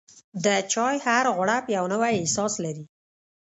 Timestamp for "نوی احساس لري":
1.93-2.85